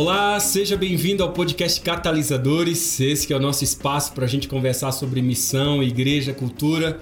[0.00, 3.00] Olá, seja bem-vindo ao podcast Catalisadores.
[3.00, 7.00] Esse é o nosso espaço para a gente conversar sobre missão, igreja, cultura.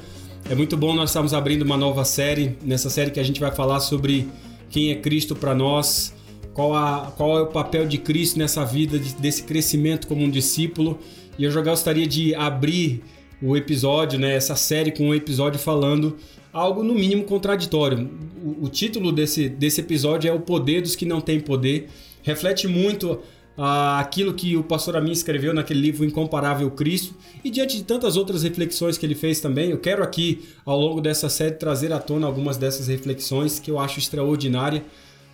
[0.48, 2.56] É muito bom nós estamos abrindo uma nova série.
[2.64, 4.27] Nessa série que a gente vai falar sobre
[4.70, 6.14] quem é Cristo para nós,
[6.55, 10.98] qual, a, qual é o papel de Cristo nessa vida, desse crescimento como um discípulo.
[11.38, 13.02] E eu já gostaria de abrir
[13.42, 16.16] o episódio, né, essa série com um episódio falando
[16.51, 18.09] algo no mínimo contraditório.
[18.42, 21.91] O, o título desse, desse episódio é O Poder dos que Não Têm Poder.
[22.27, 23.21] Reflete muito
[23.57, 28.16] ah, aquilo que o pastor Amin escreveu naquele livro Incomparável Cristo e diante de tantas
[28.16, 32.01] outras reflexões que ele fez também, eu quero aqui ao longo dessa série trazer à
[32.01, 34.85] tona algumas dessas reflexões que eu acho extraordinária,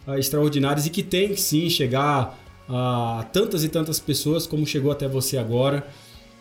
[0.07, 5.09] ah, extraordinárias e que tem sim chegar a tantas e tantas pessoas como chegou até
[5.09, 5.87] você agora.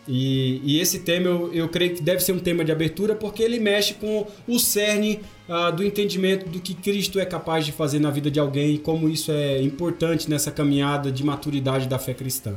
[0.07, 3.43] E, e, esse tema eu, eu creio que deve ser um tema de abertura porque
[3.43, 7.99] ele mexe com o cerne uh, do entendimento do que Cristo é capaz de fazer
[7.99, 12.13] na vida de alguém e como isso é importante nessa caminhada de maturidade da fé
[12.15, 12.55] cristã.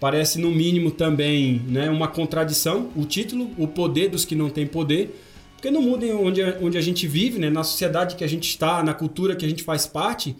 [0.00, 4.66] Parece, no mínimo, também né, uma contradição o título, o poder dos que não têm
[4.66, 5.14] poder,
[5.54, 8.82] porque no mundo onde, onde a gente vive, né, na sociedade que a gente está,
[8.82, 10.36] na cultura que a gente faz parte,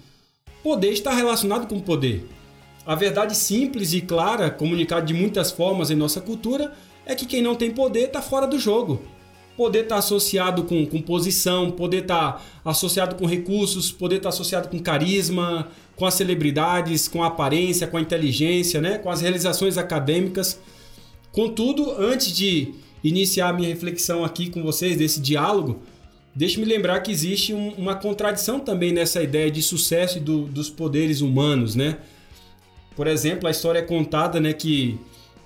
[0.62, 2.26] poder está relacionado com poder.
[2.86, 6.72] A verdade simples e clara, comunicada de muitas formas em nossa cultura,
[7.04, 9.02] é que quem não tem poder está fora do jogo.
[9.56, 14.78] Poder está associado com, com posição, poder está associado com recursos, poder está associado com
[14.78, 18.98] carisma, com as celebridades, com a aparência, com a inteligência, né?
[18.98, 20.60] com as realizações acadêmicas.
[21.32, 25.82] Contudo, antes de iniciar a minha reflexão aqui com vocês, desse diálogo,
[26.34, 31.20] deixe-me lembrar que existe um, uma contradição também nessa ideia de sucesso do, dos poderes
[31.20, 31.98] humanos, né?
[32.96, 34.98] Por exemplo, a história é contada né, que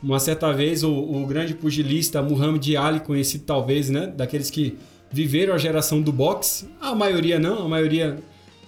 [0.03, 4.79] uma certa vez o, o grande pugilista Muhammad Ali, conhecido talvez, né, daqueles que
[5.11, 8.19] viveram a geração do boxe, a maioria não, a maioria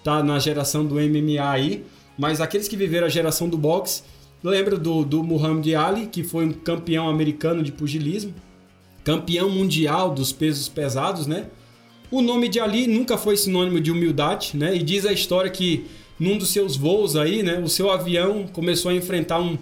[0.02, 1.84] tá na geração do MMA aí,
[2.18, 4.02] mas aqueles que viveram a geração do boxe,
[4.42, 8.34] lembra do, do Muhammad Ali, que foi um campeão americano de pugilismo,
[9.04, 11.46] campeão mundial dos pesos pesados, né?
[12.10, 14.74] O nome de Ali nunca foi sinônimo de humildade, né?
[14.74, 15.86] E diz a história que
[16.18, 19.58] num dos seus voos aí, né, o seu avião começou a enfrentar um,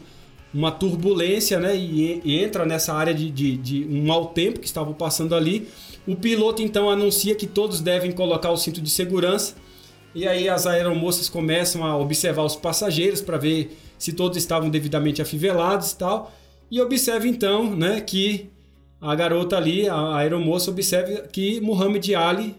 [0.53, 4.67] uma turbulência, né, e, e entra nessa área de, de, de, um mau tempo que
[4.67, 5.69] estavam passando ali.
[6.07, 9.55] O piloto então anuncia que todos devem colocar o cinto de segurança.
[10.15, 15.23] E aí as aeromoças começam a observar os passageiros para ver se todos estavam devidamente
[15.23, 16.33] afivelados e tal.
[16.71, 18.51] E observa então, né, que
[19.01, 22.57] a garota ali, a aeromoça observa que Muhammad Ali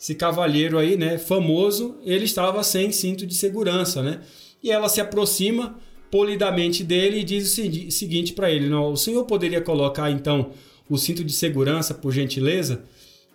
[0.00, 4.20] esse cavalheiro aí, né, famoso, ele estava sem cinto de segurança, né?
[4.62, 5.76] E ela se aproxima
[6.10, 10.52] polidamente dele e diz o seguinte para ele: não, o senhor poderia colocar então
[10.88, 12.82] o cinto de segurança, por gentileza?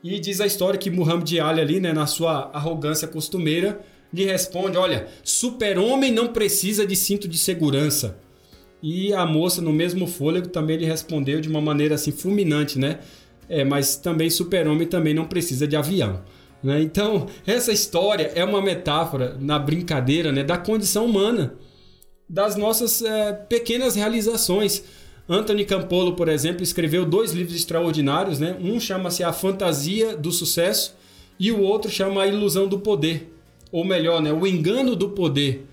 [0.03, 3.79] E diz a história que Muhammad Ali ali, né, na sua arrogância costumeira,
[4.11, 8.17] lhe responde: olha, super-homem não precisa de cinto de segurança.
[8.81, 12.99] E a moça, no mesmo fôlego, também lhe respondeu de uma maneira assim fulminante, né?
[13.47, 16.23] É, mas também super-homem também não precisa de avião.
[16.65, 16.81] Né?
[16.81, 21.53] Então, essa história é uma metáfora na brincadeira né, da condição humana,
[22.27, 24.83] das nossas é, pequenas realizações.
[25.29, 28.39] Anthony Campolo, por exemplo, escreveu dois livros extraordinários.
[28.39, 28.57] Né?
[28.59, 30.95] Um chama-se A Fantasia do Sucesso
[31.39, 33.31] e o outro chama A Ilusão do Poder.
[33.71, 35.67] Ou melhor, né, O Engano do Poder.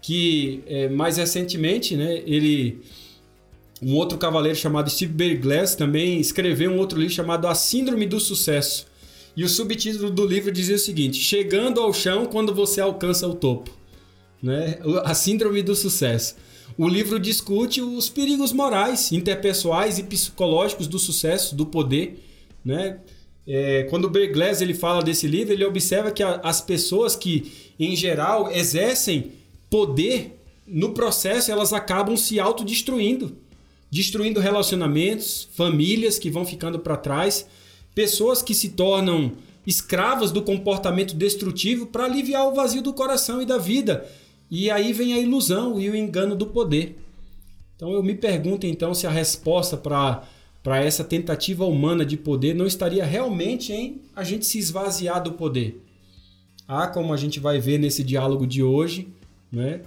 [0.00, 2.80] Que é, mais recentemente né, ele
[3.80, 8.18] um outro cavaleiro chamado Steve Berglass também escreveu um outro livro chamado A Síndrome do
[8.18, 8.90] Sucesso.
[9.36, 13.34] E o subtítulo do livro dizia o seguinte: Chegando ao chão quando você alcança o
[13.34, 13.70] topo.
[14.42, 14.78] Né?
[15.04, 16.36] A síndrome do sucesso.
[16.76, 22.22] O livro discute os perigos morais, interpessoais e psicológicos do sucesso, do poder.
[22.64, 22.98] Né?
[23.46, 27.72] É, quando o Berglass ele fala desse livro, ele observa que a, as pessoas que,
[27.78, 29.32] em geral, exercem
[29.68, 33.36] poder no processo, elas acabam se autodestruindo.
[33.90, 37.46] Destruindo relacionamentos, famílias que vão ficando para trás
[37.94, 39.32] pessoas que se tornam
[39.66, 44.08] escravas do comportamento destrutivo para aliviar o vazio do coração e da vida.
[44.50, 46.98] E aí vem a ilusão e o engano do poder.
[47.76, 50.22] Então eu me pergunto então se a resposta para
[50.62, 55.32] para essa tentativa humana de poder não estaria realmente em a gente se esvaziar do
[55.32, 55.82] poder.
[56.68, 59.08] Há, como a gente vai ver nesse diálogo de hoje,
[59.50, 59.80] né,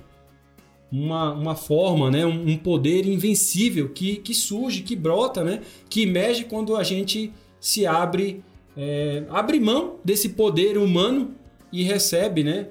[0.91, 6.01] uma, uma forma, né, um, um poder invencível que, que surge, que brota, né, que
[6.03, 7.31] emerge quando a gente
[7.65, 8.43] se abre,
[8.77, 11.33] é, abre mão desse poder humano
[11.73, 12.67] e recebe, né?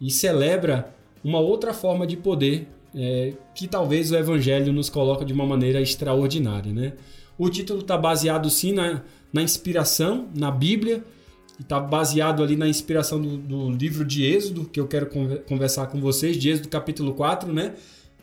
[0.00, 0.94] E celebra
[1.24, 5.80] uma outra forma de poder é, que talvez o Evangelho nos coloca de uma maneira
[5.80, 6.92] extraordinária, né?
[7.36, 9.02] O título está baseado sim na,
[9.32, 11.02] na inspiração, na Bíblia,
[11.60, 15.08] está baseado ali na inspiração do, do, livro de Êxodo, que eu quero
[15.48, 17.74] conversar com vocês, de Êxodo capítulo 4, né?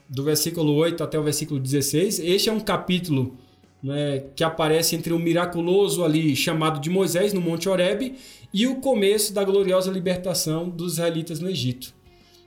[0.08, 2.20] Do versículo 8 até o versículo 16.
[2.20, 3.38] Este é um capítulo
[3.84, 8.16] né, que aparece entre o miraculoso ali chamado de Moisés no Monte Horebe
[8.54, 11.94] e o começo da gloriosa libertação dos israelitas no Egito.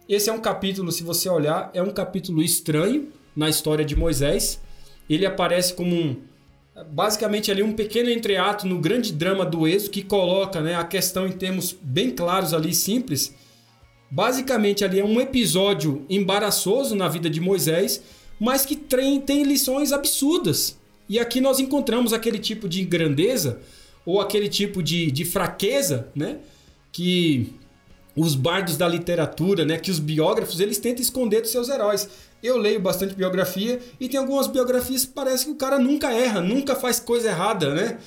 [0.09, 4.63] Esse é um capítulo, se você olhar, é um capítulo estranho na história de Moisés.
[5.11, 6.17] Ele aparece como um,
[6.91, 11.27] basicamente ali um pequeno entreato no grande drama do êxodo que coloca né, a questão
[11.27, 13.35] em termos bem claros ali, simples.
[14.11, 18.01] Basicamente ali é um episódio embaraçoso na vida de Moisés,
[18.39, 20.79] mas que tem, tem lições absurdas.
[21.09, 23.61] E aqui nós encontramos aquele tipo de grandeza
[24.05, 26.39] ou aquele tipo de, de fraqueza, né?
[26.93, 27.53] Que
[28.17, 29.79] os bardos da literatura, né?
[29.79, 32.09] Que os biógrafos eles tentam esconder dos seus heróis.
[32.43, 36.41] Eu leio bastante biografia e tem algumas biografias que parece que o cara nunca erra,
[36.41, 37.99] nunca faz coisa errada, né?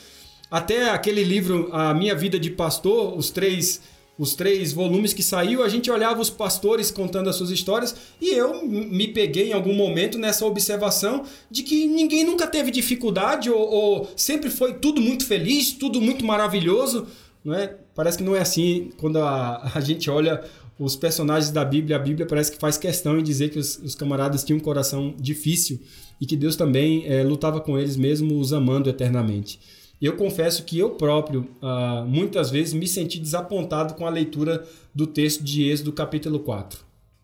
[0.50, 3.82] Até aquele livro A Minha Vida de Pastor, os três
[4.20, 8.34] os três volumes que saiu, a gente olhava os pastores contando as suas histórias e
[8.36, 13.58] eu me peguei em algum momento nessa observação de que ninguém nunca teve dificuldade ou,
[13.58, 17.08] ou sempre foi tudo muito feliz, tudo muito maravilhoso.
[17.46, 17.74] Não é?
[17.96, 20.44] Parece que não é assim quando a, a gente olha
[20.78, 21.96] os personagens da Bíblia.
[21.96, 25.16] A Bíblia parece que faz questão em dizer que os, os camaradas tinham um coração
[25.18, 25.80] difícil
[26.20, 29.62] e que Deus também é, lutava com eles mesmo os amando eternamente.
[30.02, 34.66] Eu confesso que eu próprio, ah, muitas vezes, me senti desapontado com a leitura
[34.96, 36.80] do texto de Êxodo capítulo 4.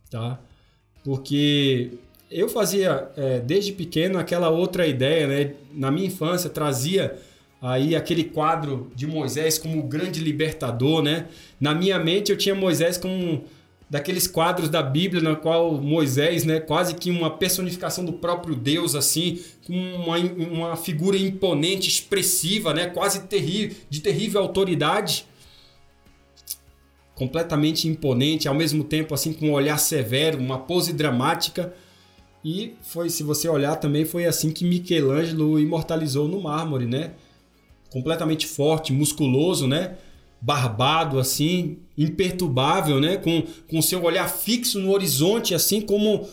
[0.10, 0.40] Tá?
[1.04, 1.92] Porque
[2.30, 5.54] eu fazia, é, desde pequeno, aquela outra ideia, né?
[5.74, 7.18] Na minha infância, trazia
[7.62, 11.28] aí aquele quadro de Moisés como o grande libertador, né?
[11.60, 13.44] Na minha mente, eu tinha Moisés como
[13.90, 18.96] daqueles quadros da Bíblia na qual Moisés, né, quase que uma personificação do próprio Deus
[18.96, 25.26] assim, com uma, uma figura imponente, expressiva, né, quase terrível, de terrível autoridade,
[27.14, 31.74] completamente imponente, ao mesmo tempo assim com um olhar severo, uma pose dramática.
[32.44, 37.14] E foi, se você olhar também foi assim que Michelangelo imortalizou no mármore, né?
[37.90, 39.96] Completamente forte, musculoso, né?
[40.46, 43.18] Barbado assim, imperturbável, né?
[43.18, 46.28] Com com seu olhar fixo no horizonte, assim como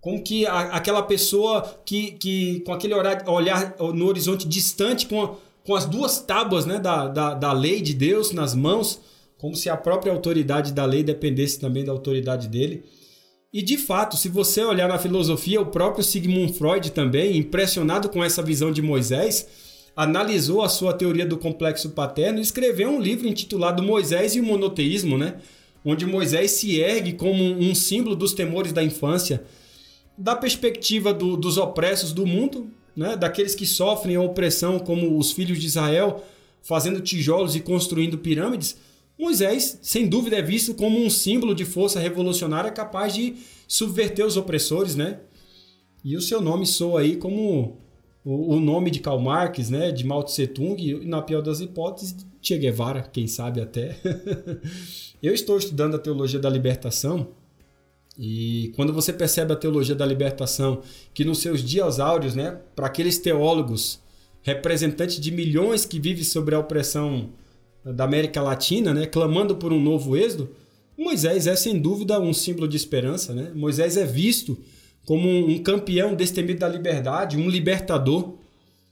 [0.00, 5.36] como que a, aquela pessoa que, que com aquele olhar, olhar no horizonte distante com,
[5.64, 9.00] com as duas tábuas né, da, da, da lei de Deus nas mãos,
[9.38, 12.82] como se a própria autoridade da lei dependesse também da autoridade dele.
[13.52, 18.24] E de fato, se você olhar na filosofia, o próprio Sigmund Freud também, impressionado com
[18.24, 19.46] essa visão de Moisés,
[19.96, 24.44] analisou a sua teoria do complexo paterno e escreveu um livro intitulado Moisés e o
[24.44, 25.36] Monoteísmo, né?
[25.84, 29.42] onde Moisés se ergue como um símbolo dos temores da infância,
[30.16, 33.16] da perspectiva do, dos opressos do mundo, né?
[33.16, 36.24] daqueles que sofrem a opressão, como os filhos de Israel,
[36.62, 38.76] fazendo tijolos e construindo pirâmides.
[39.18, 43.34] Moisés, sem dúvida, é visto como um símbolo de força revolucionária capaz de
[43.68, 45.20] subverter os opressores, né?
[46.04, 47.81] E o seu nome soa aí como
[48.24, 51.60] o, o nome de Karl Marx, né, de Mao Tse Tung e, na pior das
[51.60, 53.96] hipóteses, de Che Guevara, quem sabe até.
[55.22, 57.28] Eu estou estudando a teologia da libertação
[58.18, 60.82] e quando você percebe a teologia da libertação,
[61.14, 64.00] que nos seus dias áureos, né, para aqueles teólogos
[64.42, 67.30] representantes de milhões que vivem sobre a opressão
[67.84, 70.50] da América Latina, né, clamando por um novo êxodo,
[70.96, 73.50] Moisés é sem dúvida um símbolo de esperança, né?
[73.54, 74.58] Moisés é visto
[75.04, 78.34] como um campeão destemido da liberdade, um libertador.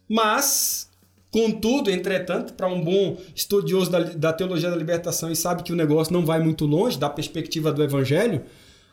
[0.08, 0.90] Mas,
[1.30, 5.76] contudo, entretanto, para um bom estudioso da, da teologia da libertação e sabe que o
[5.76, 8.42] negócio não vai muito longe da perspectiva do evangelho,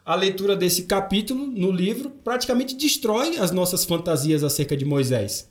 [0.05, 5.49] a leitura desse capítulo no livro praticamente destrói as nossas fantasias acerca de Moisés.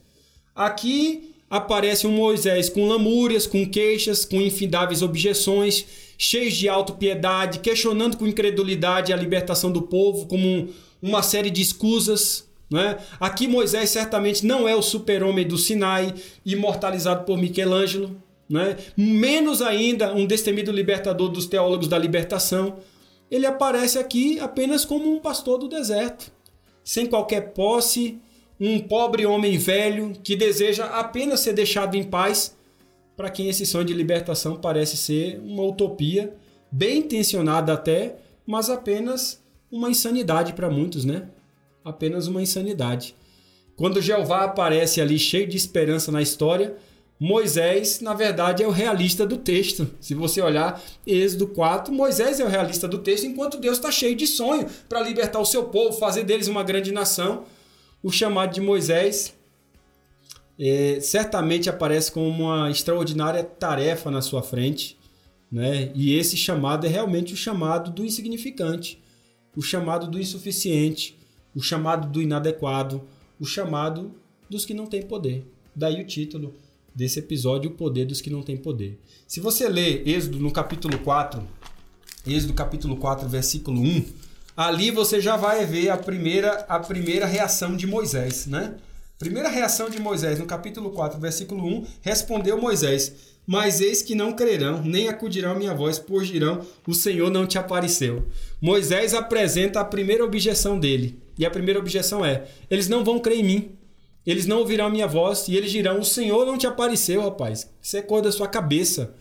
[0.54, 5.84] Aqui aparece um Moisés com lamúrias, com queixas, com infindáveis objeções,
[6.16, 10.68] cheios de autopiedade, questionando com incredulidade a libertação do povo como um,
[11.02, 12.48] uma série de escusas.
[12.70, 12.98] Né?
[13.20, 18.76] Aqui Moisés certamente não é o super-homem do Sinai, imortalizado por Michelangelo, né?
[18.96, 22.78] menos ainda um destemido libertador dos teólogos da libertação.
[23.30, 26.30] Ele aparece aqui apenas como um pastor do deserto,
[26.84, 28.18] sem qualquer posse,
[28.58, 32.56] um pobre homem velho que deseja apenas ser deixado em paz,
[33.16, 36.34] para quem esse sonho de libertação parece ser uma utopia,
[36.70, 39.42] bem intencionada até, mas apenas
[39.76, 41.28] uma insanidade para muitos, né?
[41.84, 43.14] Apenas uma insanidade.
[43.76, 46.76] Quando Jeová aparece ali cheio de esperança na história,
[47.18, 49.88] Moisés, na verdade, é o realista do texto.
[50.00, 54.14] Se você olhar Êxodo 4, Moisés é o realista do texto, enquanto Deus está cheio
[54.14, 57.44] de sonho para libertar o seu povo, fazer deles uma grande nação.
[58.02, 59.34] O chamado de Moisés
[60.58, 64.96] é, certamente aparece como uma extraordinária tarefa na sua frente,
[65.50, 65.92] Né?
[65.94, 69.00] E esse chamado é realmente o chamado do insignificante,
[69.56, 71.18] o chamado do insuficiente,
[71.54, 73.02] o chamado do inadequado,
[73.40, 74.14] o chamado
[74.48, 75.44] dos que não têm poder.
[75.74, 76.54] Daí o título
[76.94, 78.98] desse episódio, O Poder dos que não têm poder.
[79.26, 81.42] Se você ler Êxodo no capítulo 4,
[82.26, 84.04] Êxodo capítulo 4, versículo 1,
[84.56, 88.76] ali você já vai ver a primeira, a primeira reação de Moisés, né?
[89.18, 94.32] Primeira reação de Moisés no capítulo 4, versículo 1, respondeu Moisés: Mas eis que não
[94.32, 98.26] crerão, nem acudirão a minha voz, pois dirão: O Senhor não te apareceu.
[98.60, 101.22] Moisés apresenta a primeira objeção dele.
[101.38, 103.70] E a primeira objeção é: Eles não vão crer em mim.
[104.26, 107.70] Eles não ouvirão a minha voz e eles dirão: O Senhor não te apareceu, rapaz.
[107.80, 109.14] Isso é cor da sua cabeça.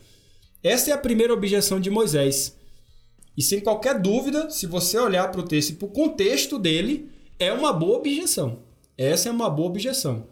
[0.64, 2.58] Essa é a primeira objeção de Moisés.
[3.38, 7.12] E sem qualquer dúvida, se você olhar para o texto e para o contexto dele,
[7.38, 8.60] é uma boa objeção.
[8.98, 10.26] Essa é uma boa objeção.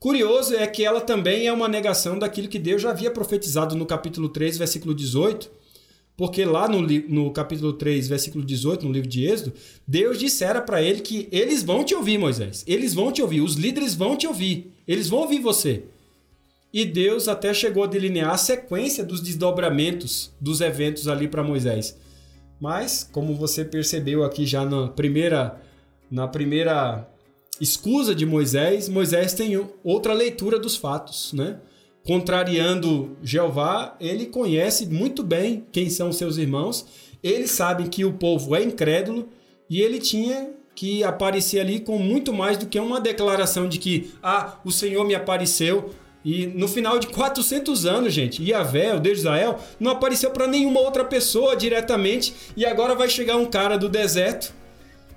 [0.00, 3.84] Curioso é que ela também é uma negação daquilo que Deus já havia profetizado no
[3.84, 5.50] capítulo 3, versículo 18,
[6.16, 9.52] porque lá no, no capítulo 3, versículo 18, no livro de Êxodo,
[9.86, 12.64] Deus dissera para ele que eles vão te ouvir, Moisés.
[12.66, 14.72] Eles vão te ouvir, os líderes vão te ouvir.
[14.88, 15.84] Eles vão ouvir você.
[16.72, 21.94] E Deus até chegou a delinear a sequência dos desdobramentos dos eventos ali para Moisés.
[22.58, 25.60] Mas, como você percebeu aqui já na primeira,
[26.10, 27.06] na primeira
[27.60, 31.58] escusa de Moisés, Moisés tem outra leitura dos fatos, né?
[32.04, 36.86] Contrariando Jeová, ele conhece muito bem quem são seus irmãos,
[37.22, 39.28] eles sabem que o povo é incrédulo
[39.68, 44.12] e ele tinha que aparecer ali com muito mais do que uma declaração de que,
[44.22, 45.90] ah, o Senhor me apareceu,
[46.24, 50.46] e no final de 400 anos, gente, Yahvé, o Deus de Israel, não apareceu para
[50.46, 54.52] nenhuma outra pessoa diretamente e agora vai chegar um cara do deserto,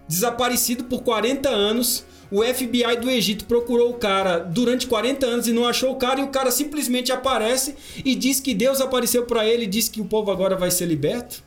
[0.07, 2.05] desaparecido por 40 anos.
[2.33, 6.19] O FBI do Egito procurou o cara durante 40 anos e não achou o cara,
[6.19, 10.01] e o cara simplesmente aparece e diz que Deus apareceu para ele e diz que
[10.01, 11.43] o povo agora vai ser liberto.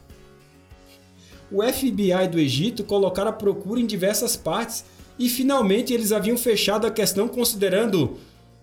[1.51, 4.85] O FBI do Egito colocaram a procura em diversas partes
[5.19, 8.17] e finalmente eles haviam fechado a questão considerando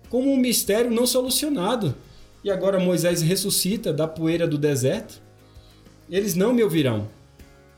[0.08, 1.94] como um mistério não solucionado.
[2.42, 5.20] E agora Moisés ressuscita da poeira do deserto.
[6.08, 7.06] Eles não me ouvirão.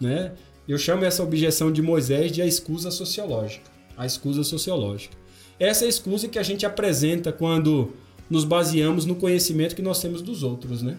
[0.00, 0.34] Né?
[0.68, 3.74] Eu chamo essa objeção de Moisés de a escusa sociológica.
[3.96, 5.16] A escusa sociológica.
[5.58, 7.92] Essa é a escusa que a gente apresenta quando
[8.28, 10.96] nos baseamos no conhecimento que nós temos dos outros, né?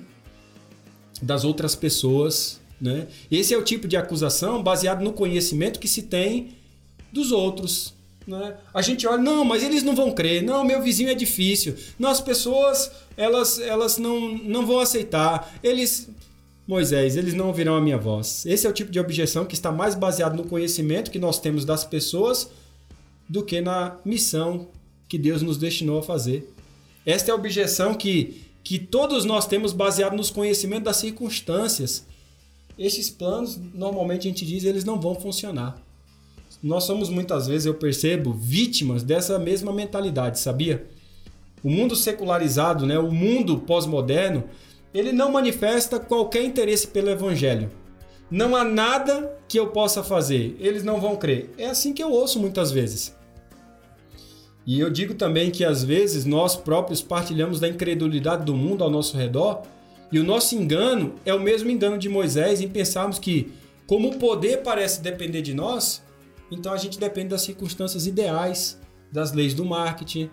[1.22, 3.08] Das outras pessoas, né?
[3.30, 6.56] Esse é o tipo de acusação baseado no conhecimento que se tem
[7.12, 7.94] dos outros,
[8.27, 8.56] né?
[8.74, 10.44] A gente olha, não, mas eles não vão crer.
[10.44, 11.75] Não, meu vizinho é difícil.
[11.98, 15.54] Não, as pessoas, elas, elas não, não vão aceitar.
[15.63, 16.10] Eles,
[16.68, 18.46] Moisés, eles não ouvirão a minha voz.
[18.46, 21.63] Esse é o tipo de objeção que está mais baseado no conhecimento que nós temos
[21.63, 22.50] das pessoas
[23.27, 24.69] do que na missão
[25.07, 26.53] que Deus nos destinou a fazer.
[27.05, 32.05] Esta é a objeção que, que todos nós temos baseado nos conhecimentos das circunstâncias.
[32.77, 35.81] Estes planos, normalmente a gente diz, eles não vão funcionar.
[36.62, 40.88] Nós somos muitas vezes, eu percebo, vítimas dessa mesma mentalidade, sabia?
[41.63, 44.43] O mundo secularizado, né, o mundo pós-moderno,
[44.93, 47.69] ele não manifesta qualquer interesse pelo evangelho.
[48.29, 51.51] Não há nada que eu possa fazer, eles não vão crer.
[51.57, 53.15] É assim que eu ouço muitas vezes.
[54.67, 58.89] E eu digo também que às vezes nós próprios partilhamos da incredulidade do mundo ao
[58.89, 59.62] nosso redor,
[60.12, 63.53] e o nosso engano é o mesmo engano de Moisés em pensarmos que,
[63.86, 66.03] como o poder parece depender de nós,
[66.51, 68.77] então a gente depende das circunstâncias ideais,
[69.09, 70.29] das leis do marketing,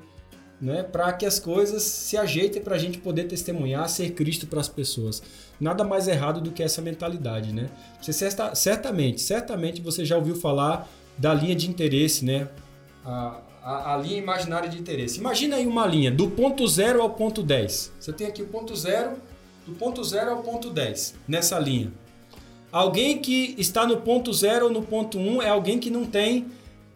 [0.61, 4.61] né, para que as coisas se ajeitem para a gente poder testemunhar, ser Cristo para
[4.61, 5.23] as pessoas.
[5.61, 7.69] Nada mais errado do que essa mentalidade, né?
[8.01, 12.49] Você certa, certamente, certamente você já ouviu falar da linha de interesse, né?
[13.05, 15.19] A, a, a, linha imaginária de interesse.
[15.19, 17.93] Imagina aí uma linha do ponto zero ao ponto 10.
[17.99, 19.13] Você tem aqui o ponto zero,
[19.67, 21.91] do ponto zero ao ponto 10, nessa linha.
[22.71, 26.05] Alguém que está no ponto zero ou no ponto 1 um é alguém que não
[26.05, 26.47] tem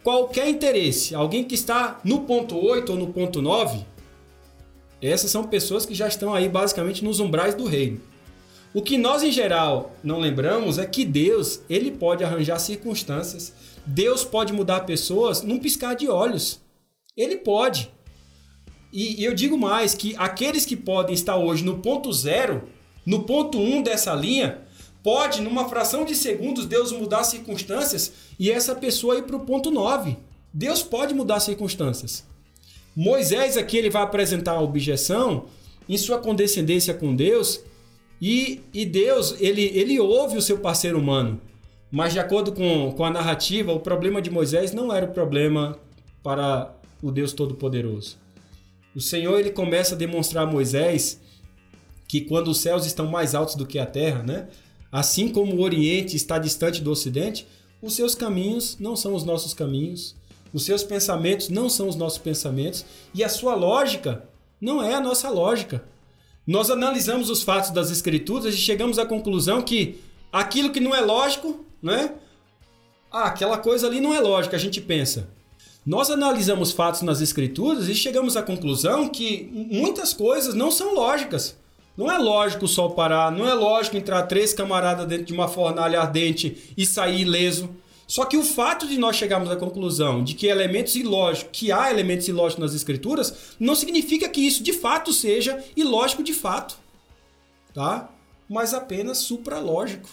[0.03, 1.15] qualquer interesse.
[1.15, 3.87] Alguém que está no ponto 8 ou no ponto 9,
[5.01, 8.01] essas são pessoas que já estão aí basicamente nos umbrais do reino.
[8.75, 13.55] O que nós em geral não lembramos é que Deus, ele pode arranjar circunstâncias.
[13.89, 16.61] Deus pode mudar pessoas num piscar de olhos.
[17.17, 17.91] Ele pode.
[18.93, 22.69] E eu digo mais que aqueles que podem estar hoje no ponto zero,
[23.05, 24.67] no ponto 1 um dessa linha,
[25.03, 29.71] Pode, numa fração de segundos, Deus mudar circunstâncias e essa pessoa ir para o ponto
[29.71, 30.17] 9.
[30.53, 32.25] Deus pode mudar circunstâncias.
[32.97, 35.47] Moisés aqui ele vai apresentar a objeção
[35.89, 37.61] em sua condescendência com Deus
[38.21, 41.41] e, e Deus ele, ele ouve o seu parceiro humano.
[41.91, 45.79] Mas de acordo com, com a narrativa, o problema de Moisés não era o problema
[46.23, 48.19] para o Deus Todo-Poderoso.
[48.95, 51.21] O Senhor ele começa a demonstrar a Moisés
[52.07, 54.49] que quando os céus estão mais altos do que a terra, né?
[54.91, 57.47] Assim como o Oriente está distante do Ocidente,
[57.81, 60.17] os seus caminhos não são os nossos caminhos,
[60.53, 64.25] os seus pensamentos não são os nossos pensamentos e a sua lógica
[64.61, 65.85] não é a nossa lógica.
[66.47, 70.01] Nós analisamos os fatos das Escrituras e chegamos à conclusão que
[70.33, 72.15] aquilo que não é lógico, né?
[73.11, 75.29] Ah, aquela coisa ali não é lógica, a gente pensa.
[75.85, 81.57] Nós analisamos fatos nas Escrituras e chegamos à conclusão que muitas coisas não são lógicas.
[81.97, 85.49] Não é lógico o sol parar, não é lógico entrar três camaradas dentro de uma
[85.49, 87.71] fornalha ardente e sair ileso.
[88.07, 91.91] Só que o fato de nós chegarmos à conclusão de que elementos ilógicos, que há
[91.91, 96.79] elementos ilógicos nas escrituras, não significa que isso de fato seja ilógico de fato,
[97.75, 98.09] tá?
[98.49, 100.09] Mas apenas supralógico.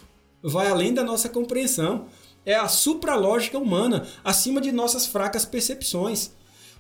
[0.46, 2.06] Vai além da nossa compreensão.
[2.46, 6.32] É a supralógica humana, acima de nossas fracas percepções.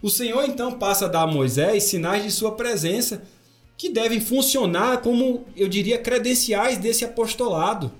[0.01, 3.23] O Senhor então passa a dar a Moisés sinais de sua presença,
[3.77, 7.91] que devem funcionar como, eu diria, credenciais desse apostolado,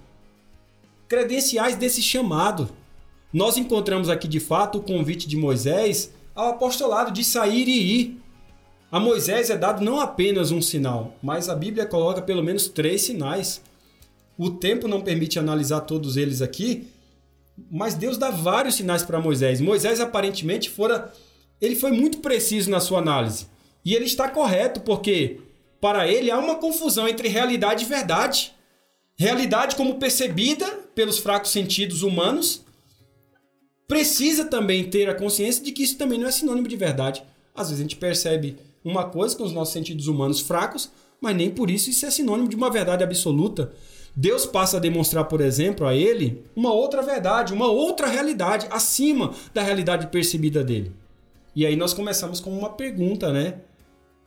[1.08, 2.70] credenciais desse chamado
[3.36, 8.22] nós encontramos aqui de fato o convite de Moisés ao apostolado de sair e ir.
[8.90, 13.02] A Moisés é dado não apenas um sinal, mas a Bíblia coloca pelo menos três
[13.02, 13.62] sinais.
[14.38, 16.88] O tempo não permite analisar todos eles aqui,
[17.72, 19.62] mas Deus dá vários sinais para Moisés.
[19.62, 21.12] Moisés aparentemente fora,
[21.62, 23.48] ele foi muito preciso na sua análise.
[23.84, 25.40] E ele está correto, porque
[25.80, 28.54] para ele há uma confusão entre realidade e verdade.
[29.18, 32.66] Realidade como percebida pelos fracos sentidos humanos
[33.88, 37.24] precisa também ter a consciência de que isso também não é sinônimo de verdade.
[37.54, 41.50] Às vezes a gente percebe uma coisa com os nossos sentidos humanos fracos, mas nem
[41.50, 43.72] por isso isso é sinônimo de uma verdade absoluta.
[44.16, 49.34] Deus passa a demonstrar, por exemplo, a ele uma outra verdade, uma outra realidade acima
[49.54, 50.94] da realidade percebida dele.
[51.54, 53.62] E aí nós começamos com uma pergunta, né?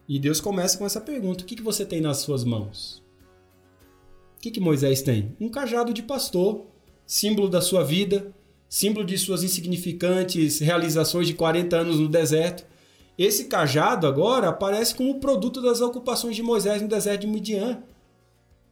[0.07, 3.03] E Deus começa com essa pergunta: O que, que você tem nas suas mãos?
[4.37, 5.35] O que, que Moisés tem?
[5.41, 6.67] Um cajado de pastor,
[7.07, 8.33] símbolo da sua vida,
[8.69, 12.65] símbolo de suas insignificantes realizações de 40 anos no deserto.
[13.17, 17.83] Esse cajado agora aparece como produto das ocupações de Moisés no deserto de Midian.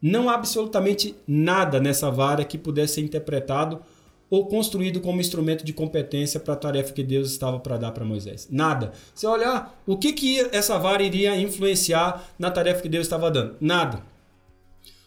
[0.00, 3.80] Não há absolutamente nada nessa vara que pudesse ser interpretado
[4.28, 8.04] ou construído como instrumento de competência para a tarefa que Deus estava para dar para
[8.04, 8.48] Moisés.
[8.50, 8.92] Nada.
[9.14, 13.56] Você olhar, o que, que essa vara iria influenciar na tarefa que Deus estava dando?
[13.60, 14.02] Nada.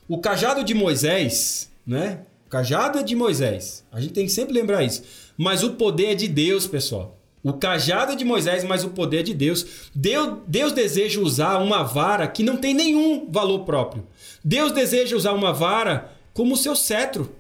[0.08, 2.22] O cajado de Moisés, né?
[2.48, 3.86] O cajado é de Moisés.
[3.92, 5.04] A gente tem que sempre lembrar isso.
[5.38, 7.18] Mas o poder é de Deus, pessoal.
[7.44, 9.90] O cajado é de Moisés, mas o poder é de Deus.
[9.94, 10.40] Deus.
[10.48, 14.06] Deus deseja usar uma vara que não tem nenhum valor próprio.
[14.44, 17.36] Deus deseja usar uma vara como seu cetro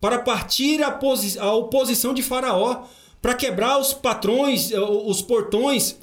[0.00, 0.98] para partir a,
[1.40, 2.86] a oposição de Faraó,
[3.20, 5.96] para quebrar os patrões, eh, os portões,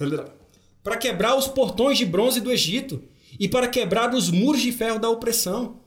[0.81, 3.03] para quebrar os portões de bronze do Egito
[3.37, 5.81] e para quebrar os muros de ferro da opressão.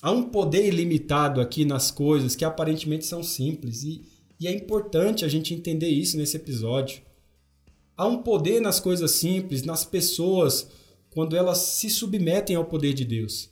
[0.00, 4.02] Há um poder ilimitado aqui nas coisas que aparentemente são simples e,
[4.40, 7.02] e é importante a gente entender isso nesse episódio.
[7.96, 10.68] Há um poder nas coisas simples, nas pessoas,
[11.16, 13.48] quando elas se submetem ao poder de Deus.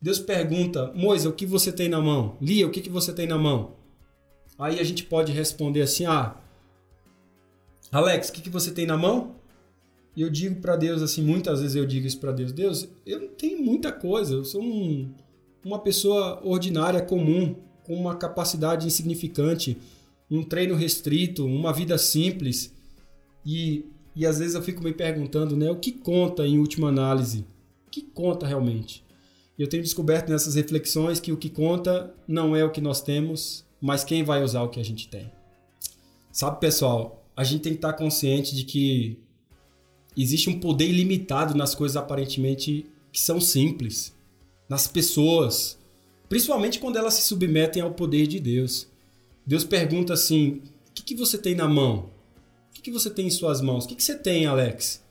[0.00, 2.36] Deus pergunta: Moisés, o que você tem na mão?
[2.38, 3.76] Lia, o que, que você tem na mão?
[4.58, 6.36] Aí a gente pode responder assim: Ah,
[7.90, 9.36] Alex, o que, que você tem na mão?
[10.14, 13.20] E eu digo para Deus assim, muitas vezes eu digo isso para Deus: Deus, eu
[13.20, 15.10] não tenho muita coisa, eu sou um
[15.64, 19.78] uma pessoa ordinária, comum, com uma capacidade insignificante,
[20.30, 22.70] um treino restrito, uma vida simples.
[23.46, 23.86] E,
[24.18, 27.46] e às vezes eu fico me perguntando, né, o que conta em última análise?
[27.86, 29.04] O que conta realmente?
[29.56, 33.64] Eu tenho descoberto nessas reflexões que o que conta não é o que nós temos,
[33.80, 35.30] mas quem vai usar o que a gente tem.
[36.32, 39.20] Sabe, pessoal, a gente tem que estar consciente de que
[40.16, 44.12] existe um poder ilimitado nas coisas aparentemente que são simples
[44.68, 45.78] nas pessoas,
[46.28, 48.88] principalmente quando elas se submetem ao poder de Deus.
[49.46, 52.10] Deus pergunta assim: o que, que você tem na mão?
[52.78, 53.84] Que, que você tem em suas mãos?
[53.84, 55.04] O que, que você tem, Alex?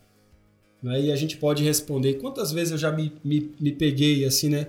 [0.86, 2.16] Aí a gente pode responder.
[2.16, 4.68] Quantas vezes eu já me, me, me peguei assim, né?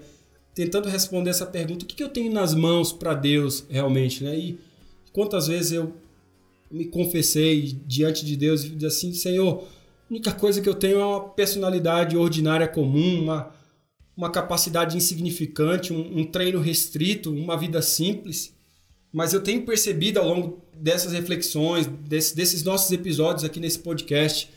[0.53, 4.37] Tentando responder essa pergunta: o que, que eu tenho nas mãos para Deus realmente, né?
[4.37, 4.59] E
[5.13, 5.95] quantas vezes eu
[6.71, 10.99] me confessei diante de Deus e disse assim: Senhor, a única coisa que eu tenho
[10.99, 13.55] é uma personalidade ordinária comum, uma,
[14.17, 18.58] uma capacidade insignificante, um, um treino restrito, uma vida simples.
[19.13, 24.51] Mas eu tenho percebido ao longo dessas reflexões, desse, desses nossos episódios aqui nesse podcast,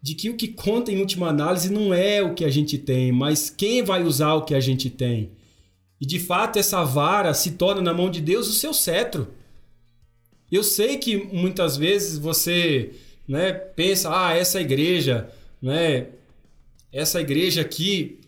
[0.00, 3.10] de que o que conta em última análise não é o que a gente tem,
[3.10, 5.30] mas quem vai usar o que a gente tem.
[6.00, 9.28] E de fato, essa vara se torna na mão de Deus o seu cetro.
[10.50, 12.92] Eu sei que muitas vezes você
[13.26, 15.28] né, pensa, ah, essa igreja,
[15.60, 16.06] né,
[16.92, 18.20] essa igreja aqui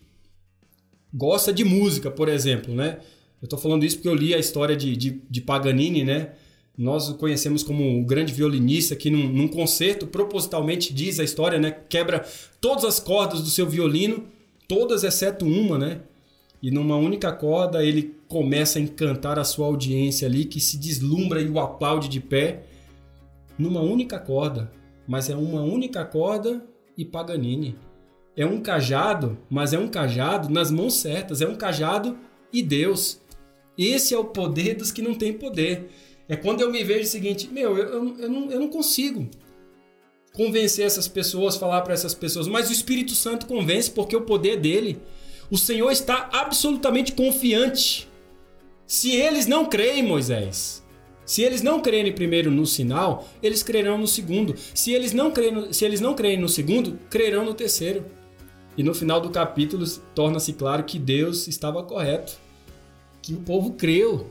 [1.13, 2.99] gosta de música, por exemplo, né?
[3.41, 6.33] Eu estou falando isso porque eu li a história de, de, de, Paganini, né?
[6.77, 11.57] Nós o conhecemos como um grande violinista que num, num concerto propositalmente diz a história,
[11.57, 11.71] né?
[11.89, 12.23] Quebra
[12.59, 14.25] todas as cordas do seu violino,
[14.67, 16.01] todas exceto uma, né?
[16.61, 21.41] E numa única corda ele começa a encantar a sua audiência ali que se deslumbra
[21.41, 22.63] e o aplaude de pé
[23.57, 24.71] numa única corda,
[25.07, 26.63] mas é uma única corda
[26.97, 27.75] e Paganini.
[28.35, 32.17] É um cajado, mas é um cajado nas mãos certas, é um cajado
[32.53, 33.19] e Deus.
[33.77, 35.89] Esse é o poder dos que não têm poder.
[36.27, 39.29] É quando eu me vejo o seguinte: meu, eu, eu, eu, não, eu não consigo
[40.33, 44.57] convencer essas pessoas, falar para essas pessoas, mas o Espírito Santo convence porque o poder
[44.57, 44.99] dele.
[45.49, 48.07] O Senhor está absolutamente confiante.
[48.87, 50.81] Se eles não creem, Moisés,
[51.25, 54.55] se eles não crerem primeiro no sinal, eles crerão no segundo.
[54.73, 58.05] Se eles não crerem, se eles não crerem no segundo, crerão no terceiro.
[58.77, 62.37] E no final do capítulo torna-se claro que Deus estava correto,
[63.21, 64.29] que o povo creu.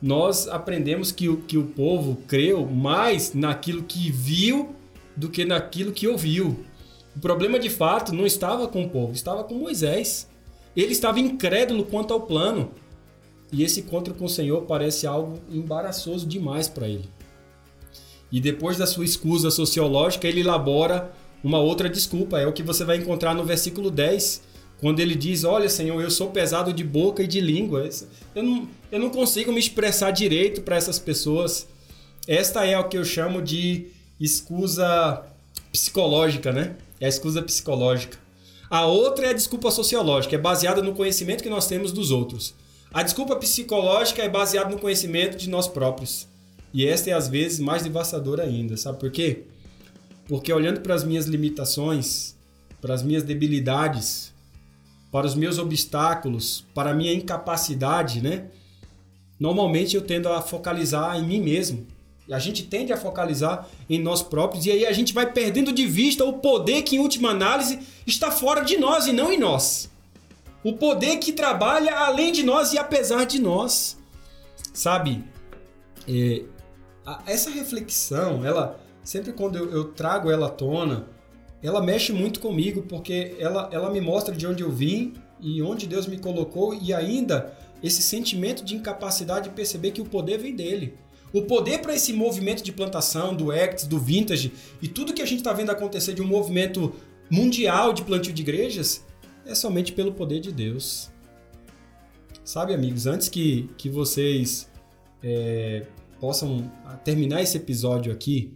[0.00, 4.74] Nós aprendemos que o, que o povo creu mais naquilo que viu
[5.16, 6.64] do que naquilo que ouviu.
[7.16, 10.28] O problema de fato não estava com o povo, estava com Moisés.
[10.76, 12.70] Ele estava incrédulo quanto ao plano.
[13.52, 17.08] E esse encontro com o Senhor parece algo embaraçoso demais para ele.
[18.32, 22.40] E depois da sua escusa sociológica, ele elabora uma outra desculpa.
[22.40, 24.42] É o que você vai encontrar no versículo 10,
[24.84, 27.88] quando ele diz: Olha, Senhor, eu sou pesado de boca e de língua.
[28.34, 31.66] Eu não, eu não consigo me expressar direito para essas pessoas.
[32.28, 33.86] Esta é o que eu chamo de
[34.20, 35.24] escusa
[35.72, 36.76] psicológica, né?
[37.00, 38.18] É a escusa psicológica.
[38.68, 42.54] A outra é a desculpa sociológica, é baseada no conhecimento que nós temos dos outros.
[42.92, 46.28] A desculpa psicológica é baseada no conhecimento de nós próprios.
[46.74, 49.44] E esta é às vezes mais devastadora ainda, sabe por quê?
[50.28, 52.34] Porque olhando para as minhas limitações,
[52.82, 54.33] para as minhas debilidades,
[55.14, 58.46] para os meus obstáculos, para a minha incapacidade, né?
[59.38, 61.86] Normalmente eu tendo a focalizar em mim mesmo.
[62.26, 65.72] E a gente tende a focalizar em nós próprios e aí a gente vai perdendo
[65.72, 69.38] de vista o poder que, em última análise, está fora de nós e não em
[69.38, 69.88] nós.
[70.64, 73.96] O poder que trabalha além de nós e apesar de nós.
[74.72, 75.22] Sabe?
[76.08, 76.42] É,
[77.24, 81.06] essa reflexão, ela, sempre quando eu, eu, trago ela à tona,
[81.64, 85.86] ela mexe muito comigo, porque ela, ela me mostra de onde eu vim e onde
[85.86, 90.54] Deus me colocou, e ainda esse sentimento de incapacidade de perceber que o poder vem
[90.54, 90.92] dele.
[91.32, 95.26] O poder para esse movimento de plantação, do Acts, do Vintage e tudo que a
[95.26, 96.92] gente está vendo acontecer de um movimento
[97.30, 99.02] mundial de plantio de igrejas
[99.46, 101.10] é somente pelo poder de Deus.
[102.44, 104.70] Sabe, amigos, antes que, que vocês
[105.22, 105.86] é,
[106.20, 106.70] possam
[107.02, 108.52] terminar esse episódio aqui,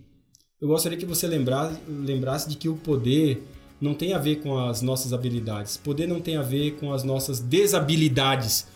[0.61, 3.43] eu gostaria que você lembrasse, lembrasse de que o poder
[3.81, 5.77] não tem a ver com as nossas habilidades.
[5.77, 8.67] Poder não tem a ver com as nossas desabilidades.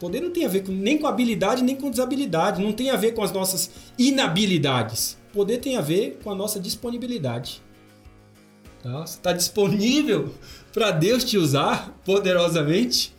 [0.00, 2.62] Poder não tem a ver com, nem com habilidade nem com desabilidade.
[2.62, 5.18] Não tem a ver com as nossas inabilidades.
[5.32, 7.62] Poder tem a ver com a nossa disponibilidade.
[8.82, 9.06] Tá?
[9.06, 10.34] Você está disponível
[10.72, 13.14] para Deus te usar poderosamente?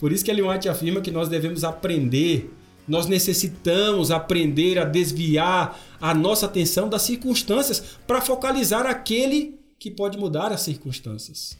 [0.00, 2.50] Por isso que Ellen White afirma que nós devemos aprender
[2.86, 10.18] nós necessitamos aprender a desviar a nossa atenção das circunstâncias para focalizar aquele que pode
[10.18, 11.56] mudar as circunstâncias.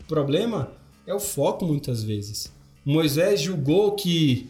[0.00, 0.72] O problema
[1.06, 2.52] é o foco muitas vezes.
[2.84, 4.48] Moisés julgou que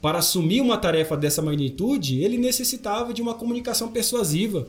[0.00, 4.66] para assumir uma tarefa dessa magnitude, ele necessitava de uma comunicação persuasiva.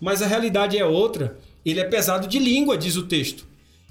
[0.00, 1.38] Mas a realidade é outra.
[1.64, 3.46] Ele é pesado de língua, diz o texto.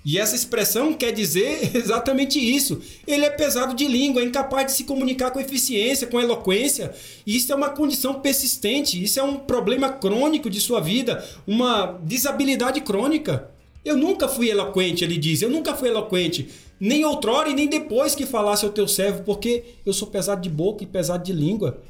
[0.10, 2.82] E essa expressão quer dizer exatamente isso.
[3.06, 6.92] Ele é pesado de língua, é incapaz de se comunicar com eficiência, com eloquência.
[7.28, 12.00] E isso é uma condição persistente, isso é um problema crônico de sua vida, uma
[12.02, 13.52] desabilidade crônica.
[13.86, 18.16] Eu nunca fui eloquente, ele diz, eu nunca fui eloquente, nem outrora e nem depois
[18.16, 21.84] que falasse ao teu servo, porque eu sou pesado de boca e pesado de língua.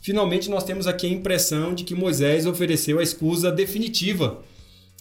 [0.00, 4.42] Finalmente, nós temos aqui a impressão de que Moisés ofereceu a escusa definitiva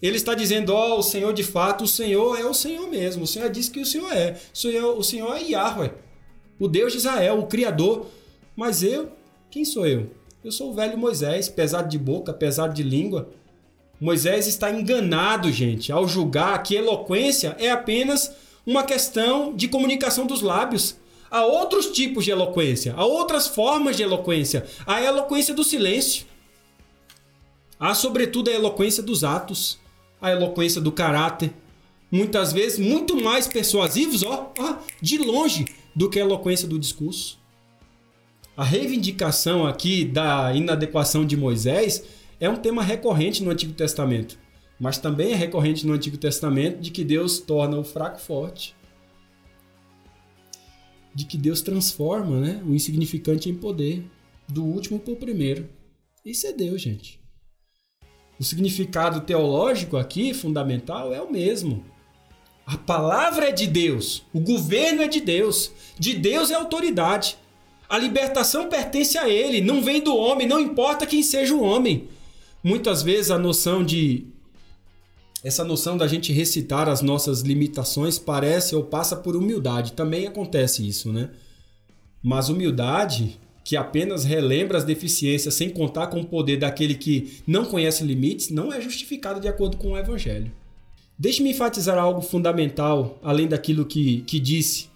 [0.02, 3.24] ele está dizendo, ó, oh, o Senhor de fato, o Senhor é o Senhor mesmo.
[3.24, 4.38] O Senhor disse que o Senhor é.
[4.54, 5.94] O Senhor, o Senhor é Yahweh,
[6.60, 8.08] o Deus de Israel, o Criador.
[8.56, 9.12] Mas eu,
[9.50, 10.12] quem sou eu?
[10.44, 13.30] Eu sou o velho Moisés, pesado de boca, pesado de língua.
[14.00, 18.32] Moisés está enganado, gente, ao julgar que eloquência é apenas
[18.66, 20.98] uma questão de comunicação dos lábios.
[21.32, 24.66] Há outros tipos de eloquência, há outras formas de eloquência.
[24.86, 26.26] Há a eloquência do silêncio.
[27.80, 29.80] Há, sobretudo, a eloquência dos atos
[30.26, 31.54] a eloquência do caráter,
[32.12, 37.40] muitas vezes muito mais persuasivos, ó, ó, de longe, do que a eloquência do discurso.
[38.58, 42.04] A reivindicação aqui da inadequação de Moisés
[42.40, 44.38] é um tema recorrente no Antigo Testamento,
[44.80, 48.76] mas também é recorrente no Antigo Testamento de que Deus torna o fraco forte.
[51.14, 54.04] de que Deus transforma né, o insignificante em poder,
[54.50, 55.70] do último para o primeiro.
[56.26, 57.25] Isso é Deus, gente.
[58.40, 61.84] O significado teológico aqui, fundamental, é o mesmo.
[62.66, 67.38] A palavra é de Deus, o governo é de Deus, de Deus é autoridade.
[67.88, 72.10] A libertação pertence a Ele, não vem do homem, não importa quem seja o homem.
[72.64, 74.26] Muitas vezes a noção de.
[75.44, 79.94] Essa noção da gente recitar as nossas limitações parece ou passa por humildade.
[79.94, 81.30] Também acontece isso, né?
[82.24, 87.66] Mas humildade que apenas relembra as deficiências sem contar com o poder daquele que não
[87.66, 90.52] conhece limites não é justificada de acordo com o Evangelho.
[91.18, 94.88] Deixe-me enfatizar algo fundamental, além daquilo que, que disse.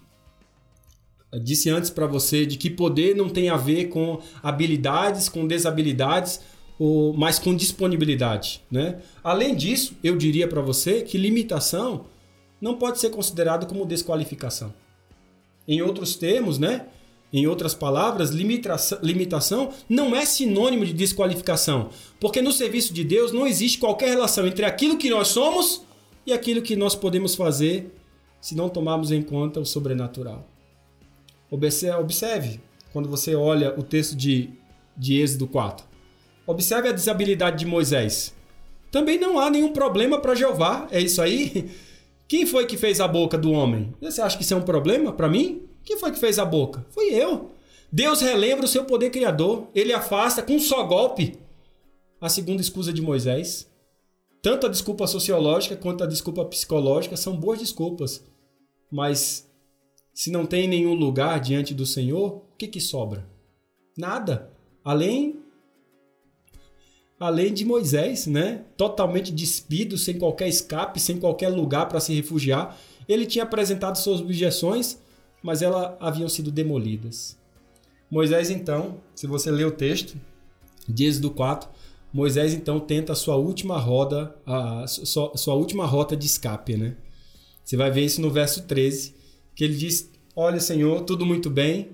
[1.42, 6.40] Disse antes para você de que poder não tem a ver com habilidades, com desabilidades,
[6.78, 8.62] ou, mas com disponibilidade.
[8.70, 9.00] Né?
[9.24, 12.04] Além disso, eu diria para você que limitação
[12.60, 14.72] não pode ser considerado como desqualificação.
[15.66, 16.86] Em outros termos, né?
[17.32, 23.46] Em outras palavras, limitação, não é sinônimo de desqualificação, porque no serviço de Deus não
[23.46, 25.82] existe qualquer relação entre aquilo que nós somos
[26.26, 27.94] e aquilo que nós podemos fazer
[28.40, 30.48] se não tomarmos em conta o sobrenatural.
[31.50, 32.60] Observe,
[32.92, 34.50] quando você olha o texto de,
[34.96, 35.86] de Êxodo 4.
[36.46, 38.34] Observe a desabilidade de Moisés.
[38.90, 41.70] Também não há nenhum problema para Jeová, é isso aí?
[42.26, 43.92] Quem foi que fez a boca do homem?
[44.00, 45.62] Você acha que isso é um problema para mim?
[45.90, 46.86] Quem foi que fez a boca?
[46.90, 47.50] Fui eu.
[47.90, 49.66] Deus relembra o seu poder criador.
[49.74, 51.36] Ele afasta com um só golpe
[52.20, 53.68] a segunda escusa de Moisés.
[54.40, 58.24] Tanto a desculpa sociológica quanto a desculpa psicológica são boas desculpas.
[58.88, 59.50] Mas
[60.14, 63.28] se não tem nenhum lugar diante do Senhor, o que, que sobra?
[63.98, 64.48] Nada.
[64.84, 65.40] Além
[67.18, 68.64] além de Moisés, né?
[68.76, 72.78] Totalmente despido, sem qualquer escape, sem qualquer lugar para se refugiar.
[73.08, 74.96] Ele tinha apresentado suas objeções,
[75.42, 77.38] mas elas haviam sido demolidas.
[78.10, 80.16] Moisés, então, se você ler o texto
[80.88, 81.68] de Êxodo 4,
[82.12, 86.96] Moisés então tenta a sua última roda, a sua, sua última rota de escape, né?
[87.64, 89.14] Você vai ver isso no verso 13,
[89.54, 91.90] que ele diz: "Olha, Senhor, tudo muito bem,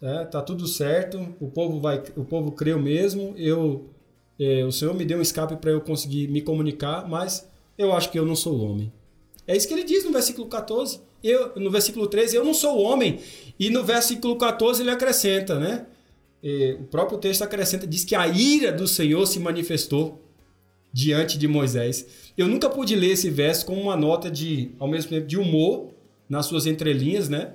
[0.00, 3.88] tá, tá tudo certo, o povo vai, o povo creu mesmo, eu
[4.38, 8.10] é, o Senhor me deu um escape para eu conseguir me comunicar, mas eu acho
[8.10, 8.92] que eu não sou homem."
[9.44, 11.00] É isso que ele diz no versículo 14.
[11.22, 13.20] Eu, no versículo 13, eu não sou homem.
[13.58, 15.86] E no versículo 14 ele acrescenta, né?
[16.80, 20.20] o próprio texto acrescenta, diz que a ira do Senhor se manifestou
[20.92, 22.06] diante de Moisés.
[22.36, 25.90] Eu nunca pude ler esse verso com uma nota de, ao mesmo tempo, de humor
[26.28, 27.54] nas suas entrelinhas, né?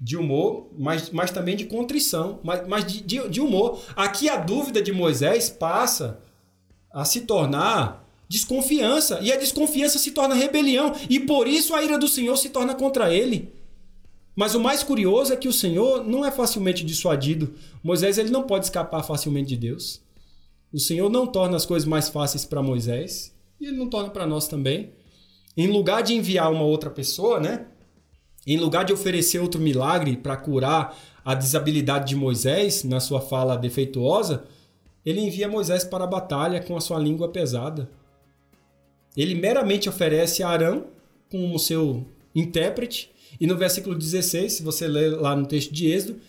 [0.00, 3.82] De humor, mas, mas também de contrição, mas, mas de, de, de humor.
[3.96, 6.20] Aqui a dúvida de Moisés passa
[6.92, 11.98] a se tornar desconfiança, e a desconfiança se torna rebelião, e por isso a ira
[11.98, 13.52] do Senhor se torna contra ele.
[14.36, 17.54] Mas o mais curioso é que o Senhor não é facilmente dissuadido.
[17.82, 20.02] Moisés ele não pode escapar facilmente de Deus.
[20.72, 24.26] O Senhor não torna as coisas mais fáceis para Moisés e ele não torna para
[24.26, 24.92] nós também.
[25.56, 27.66] Em lugar de enviar uma outra pessoa, né?
[28.44, 33.56] Em lugar de oferecer outro milagre para curar a desabilidade de Moisés na sua fala
[33.56, 34.44] defeituosa,
[35.06, 37.88] ele envia Moisés para a batalha com a sua língua pesada.
[39.16, 40.86] Ele meramente oferece a Arão
[41.30, 46.20] como seu intérprete e no versículo 16, se você ler lá no texto de Êxodo,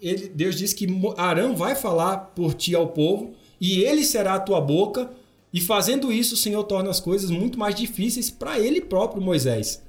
[0.00, 4.40] ele, Deus diz que Arão vai falar por ti ao povo e ele será a
[4.40, 5.10] tua boca.
[5.52, 9.82] E fazendo isso, o Senhor torna as coisas muito mais difíceis para ele próprio, Moisés.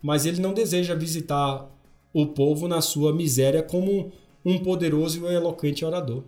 [0.00, 1.68] Mas ele não deseja visitar
[2.12, 4.12] o povo na sua miséria como
[4.44, 6.22] um poderoso e eloquente orador.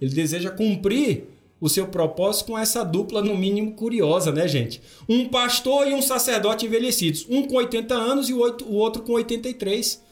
[0.00, 1.24] Ele deseja cumprir
[1.60, 4.80] o seu propósito com essa dupla, no mínimo, curiosa, né, gente?
[5.08, 8.40] Um pastor e um sacerdote envelhecidos, um com 80 anos e o
[8.74, 10.02] outro com 83.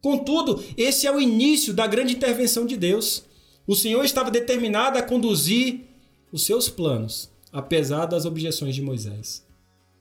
[0.00, 3.24] Contudo, esse é o início da grande intervenção de Deus.
[3.66, 5.80] O Senhor estava determinado a conduzir
[6.32, 9.46] os seus planos, apesar das objeções de Moisés.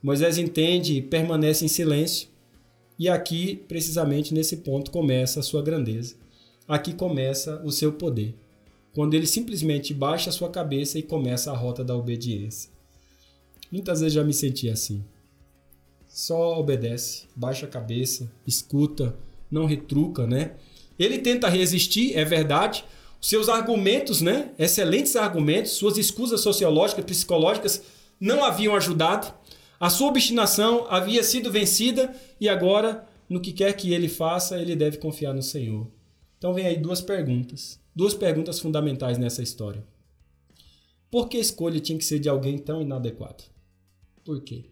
[0.02, 2.30] Moisés entende e permanece em silêncio,
[3.00, 6.16] e aqui, precisamente nesse ponto, começa a sua grandeza.
[6.68, 8.36] Aqui começa o seu poder
[8.98, 12.72] quando ele simplesmente baixa sua cabeça e começa a rota da obediência.
[13.72, 15.06] Muitas vezes já me senti assim.
[16.08, 19.16] Só obedece, baixa a cabeça, escuta,
[19.52, 20.56] não retruca, né?
[20.98, 22.84] Ele tenta resistir, é verdade.
[23.22, 24.50] Seus argumentos, né?
[24.58, 27.84] Excelentes argumentos, suas escusas sociológicas, psicológicas
[28.20, 29.32] não haviam ajudado.
[29.80, 34.76] A sua obstinação havia sido vencida e agora, no que quer que ele faça, ele
[34.76, 35.88] deve confiar no Senhor.
[36.40, 39.84] Então vem aí duas perguntas duas perguntas fundamentais nessa história.
[41.10, 43.44] Por que a escolha tinha que ser de alguém tão inadequado?
[44.24, 44.66] Por quê?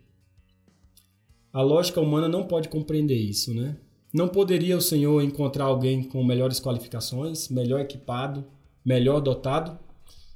[1.51, 3.77] A lógica humana não pode compreender isso, né?
[4.13, 8.45] Não poderia o Senhor encontrar alguém com melhores qualificações, melhor equipado,
[8.85, 9.75] melhor dotado?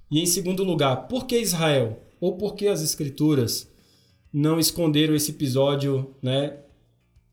[0.10, 2.02] E em segundo lugar, por que Israel?
[2.20, 3.72] Ou por que as Escrituras
[4.34, 6.58] não esconderam esse episódio né,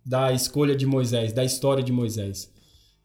[0.04, 2.54] da escolha de Moisés, da história de Moisés?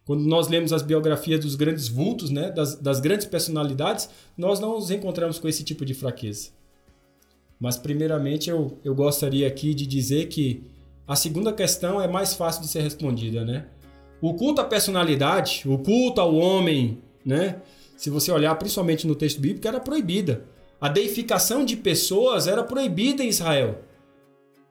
[0.05, 4.71] Quando nós lemos as biografias dos grandes vultos, né, das, das grandes personalidades, nós não
[4.71, 6.49] nos encontramos com esse tipo de fraqueza.
[7.59, 10.63] Mas, primeiramente, eu, eu gostaria aqui de dizer que
[11.07, 13.67] a segunda questão é mais fácil de ser respondida, né?
[14.19, 17.61] O culto à personalidade, o culto ao homem, né?
[17.95, 20.43] Se você olhar principalmente no texto bíblico, era proibida.
[20.79, 23.83] A deificação de pessoas era proibida em Israel.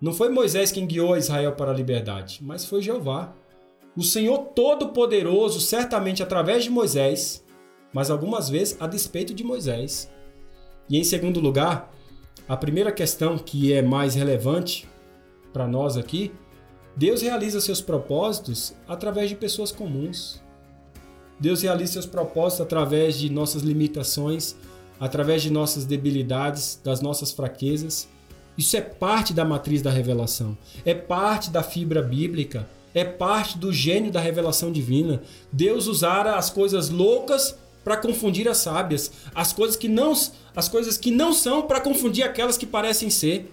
[0.01, 3.33] Não foi Moisés quem guiou Israel para a liberdade, mas foi Jeová.
[4.01, 7.45] O Senhor Todo-Poderoso, certamente através de Moisés,
[7.93, 10.11] mas algumas vezes a despeito de Moisés.
[10.89, 11.93] E em segundo lugar,
[12.49, 14.89] a primeira questão que é mais relevante
[15.53, 16.33] para nós aqui,
[16.97, 20.43] Deus realiza seus propósitos através de pessoas comuns.
[21.39, 24.57] Deus realiza seus propósitos através de nossas limitações,
[24.99, 28.09] através de nossas debilidades, das nossas fraquezas.
[28.57, 33.73] Isso é parte da matriz da revelação, é parte da fibra bíblica, é parte do
[33.73, 35.23] gênio da revelação divina.
[35.53, 40.13] Deus usara as coisas loucas para confundir as sábias, as coisas que não,
[40.55, 43.53] as coisas que não são para confundir aquelas que parecem ser.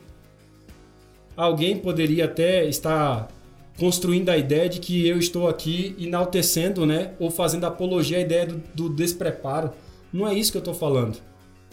[1.35, 3.29] Alguém poderia até estar
[3.77, 8.47] construindo a ideia de que eu estou aqui enaltecendo, né, ou fazendo apologia à ideia
[8.47, 9.71] do, do despreparo.
[10.11, 11.19] Não é isso que eu estou falando.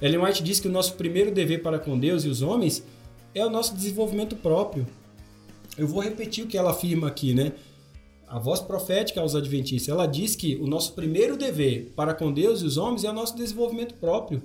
[0.02, 2.84] Ellen White diz que o nosso primeiro dever para com Deus e os homens
[3.34, 4.86] é o nosso desenvolvimento próprio.
[5.76, 7.52] Eu vou repetir o que ela afirma aqui, né?
[8.28, 12.62] A voz profética aos adventistas, ela diz que o nosso primeiro dever para com Deus
[12.62, 14.42] e os homens é o nosso desenvolvimento próprio.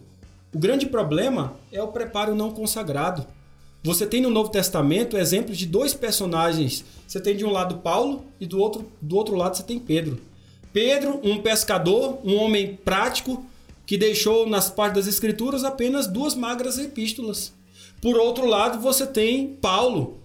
[0.53, 3.25] O grande problema é o preparo não consagrado.
[3.83, 6.83] Você tem no Novo Testamento exemplos de dois personagens.
[7.07, 10.19] Você tem de um lado Paulo e do outro, do outro lado você tem Pedro.
[10.73, 13.45] Pedro, um pescador, um homem prático,
[13.85, 17.53] que deixou nas partes das Escrituras apenas duas magras epístolas.
[17.99, 20.18] Por outro lado, você tem Paulo,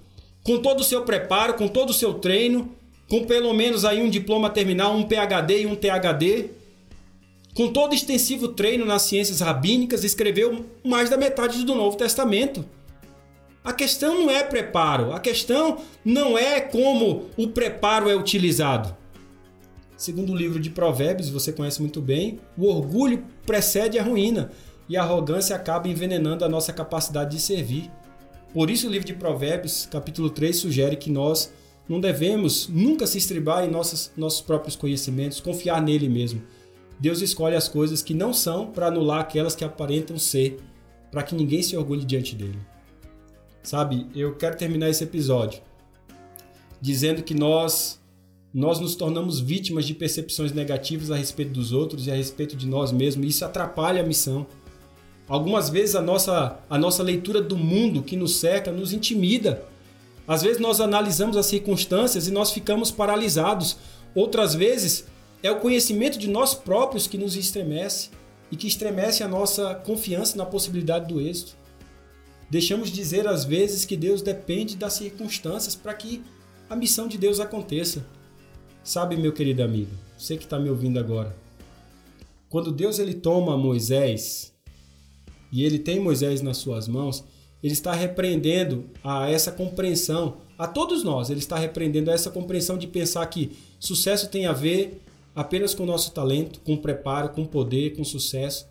[0.44, 2.70] com todo o seu preparo, com todo o seu treino,
[3.08, 6.50] com pelo menos aí um diploma terminal, um PhD e um THD,
[7.54, 12.64] com todo extensivo treino nas ciências rabínicas, escreveu mais da metade do Novo Testamento.
[13.62, 18.94] A questão não é preparo, a questão não é como o preparo é utilizado.
[19.96, 24.50] Segundo o livro de Provérbios, você conhece muito bem, o orgulho precede a ruína
[24.88, 27.90] e a arrogância acaba envenenando a nossa capacidade de servir.
[28.54, 31.52] Por isso, o livro de Provérbios, capítulo 3, sugere que nós
[31.88, 36.40] não devemos nunca se estribar em nossos, nossos próprios conhecimentos, confiar nele mesmo.
[36.98, 40.58] Deus escolhe as coisas que não são para anular aquelas que aparentam ser,
[41.10, 42.58] para que ninguém se orgulhe diante dele.
[43.62, 45.60] Sabe, eu quero terminar esse episódio
[46.80, 47.98] dizendo que nós
[48.52, 52.68] nós nos tornamos vítimas de percepções negativas a respeito dos outros e a respeito de
[52.68, 53.26] nós mesmos.
[53.26, 54.46] Isso atrapalha a missão.
[55.28, 59.64] Algumas vezes a nossa, a nossa leitura do mundo que nos cerca nos intimida.
[60.28, 63.76] Às vezes nós analisamos as circunstâncias e nós ficamos paralisados.
[64.14, 65.06] Outras vezes
[65.42, 68.10] é o conhecimento de nós próprios que nos estremece
[68.50, 71.56] e que estremece a nossa confiança na possibilidade do êxito.
[72.50, 76.22] Deixamos de dizer às vezes que Deus depende das circunstâncias para que
[76.68, 78.06] a missão de Deus aconteça.
[78.82, 81.34] Sabe, meu querido amigo, você que está me ouvindo agora,
[82.50, 84.53] quando Deus ele toma Moisés
[85.54, 87.22] e ele tem Moisés nas suas mãos,
[87.62, 92.88] ele está repreendendo a essa compreensão, a todos nós, ele está repreendendo essa compreensão de
[92.88, 95.00] pensar que sucesso tem a ver
[95.32, 98.66] apenas com o nosso talento, com preparo, com poder, com sucesso.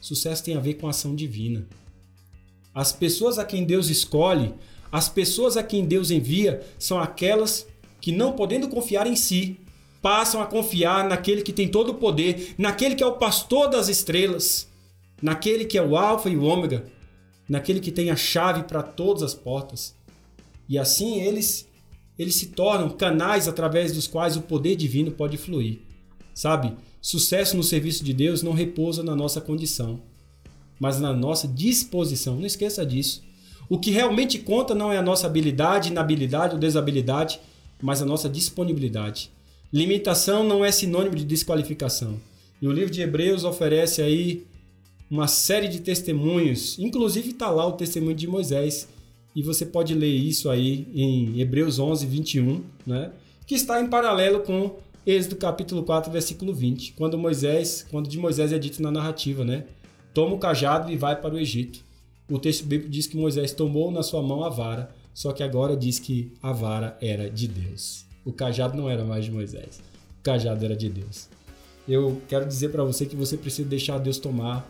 [0.00, 1.66] Sucesso tem a ver com a ação divina.
[2.72, 4.54] As pessoas a quem Deus escolhe,
[4.92, 7.66] as pessoas a quem Deus envia, são aquelas
[8.00, 9.58] que, não podendo confiar em si,
[10.00, 13.88] passam a confiar naquele que tem todo o poder, naquele que é o pastor das
[13.88, 14.68] estrelas,
[15.20, 16.86] naquele que é o Alfa e o Ômega,
[17.48, 19.94] naquele que tem a chave para todas as portas.
[20.68, 21.68] E assim eles
[22.18, 25.80] eles se tornam canais através dos quais o poder divino pode fluir.
[26.34, 26.74] Sabe?
[27.00, 30.00] Sucesso no serviço de Deus não repousa na nossa condição
[30.78, 32.36] mas na nossa disposição.
[32.36, 33.22] Não esqueça disso.
[33.68, 37.40] O que realmente conta não é a nossa habilidade, inabilidade ou desabilidade,
[37.82, 39.30] mas a nossa disponibilidade.
[39.72, 42.20] Limitação não é sinônimo de desqualificação.
[42.62, 44.46] E o livro de Hebreus oferece aí
[45.10, 48.88] uma série de testemunhos, inclusive está lá o testemunho de Moisés,
[49.34, 53.12] e você pode ler isso aí em Hebreus 11, 21, né?
[53.46, 54.76] que está em paralelo com
[55.06, 59.64] Êxodo capítulo 4, versículo 20, quando Moisés, quando de Moisés é dito na narrativa, né?
[60.12, 61.84] toma o cajado e vai para o Egito.
[62.28, 65.76] O texto bíblico diz que Moisés tomou na sua mão a vara, só que agora
[65.76, 68.06] diz que a vara era de Deus.
[68.24, 69.80] O cajado não era mais de Moisés.
[70.18, 71.28] O cajado era de Deus.
[71.86, 74.68] Eu quero dizer para você que você precisa deixar Deus tomar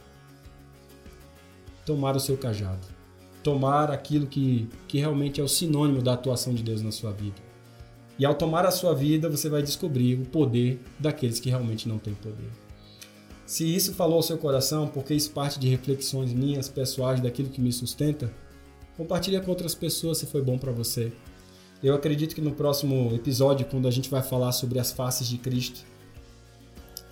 [1.86, 2.86] tomar o seu cajado.
[3.42, 7.46] Tomar aquilo que, que realmente é o sinônimo da atuação de Deus na sua vida.
[8.18, 11.98] E ao tomar a sua vida, você vai descobrir o poder daqueles que realmente não
[11.98, 12.50] têm poder.
[13.46, 17.60] Se isso falou ao seu coração, porque isso parte de reflexões minhas pessoais, daquilo que
[17.60, 18.32] me sustenta,
[18.96, 21.12] compartilha com outras pessoas se foi bom para você.
[21.80, 25.38] Eu acredito que no próximo episódio, quando a gente vai falar sobre as faces de
[25.38, 25.84] Cristo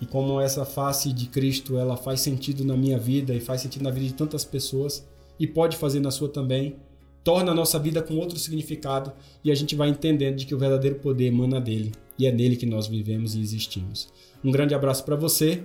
[0.01, 3.83] e como essa face de Cristo ela faz sentido na minha vida e faz sentido
[3.83, 5.07] na vida de tantas pessoas
[5.39, 6.75] e pode fazer na sua também,
[7.23, 9.11] torna a nossa vida com outro significado
[9.43, 12.55] e a gente vai entendendo de que o verdadeiro poder emana dele e é nele
[12.55, 14.07] que nós vivemos e existimos.
[14.43, 15.63] Um grande abraço para você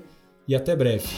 [0.48, 1.08] e até breve.